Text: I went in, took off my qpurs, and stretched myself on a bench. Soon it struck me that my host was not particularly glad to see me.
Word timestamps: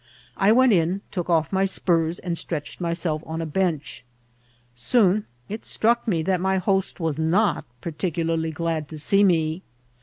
I 0.35 0.51
went 0.51 0.73
in, 0.73 1.01
took 1.11 1.29
off 1.29 1.51
my 1.53 1.65
qpurs, 1.65 2.19
and 2.23 2.35
stretched 2.35 2.81
myself 2.81 3.21
on 3.23 3.39
a 3.39 3.45
bench. 3.45 4.03
Soon 4.73 5.27
it 5.47 5.63
struck 5.63 6.07
me 6.07 6.23
that 6.23 6.41
my 6.41 6.57
host 6.57 6.99
was 6.99 7.19
not 7.19 7.65
particularly 7.81 8.49
glad 8.49 8.87
to 8.89 8.97
see 8.97 9.23
me. 9.23 9.61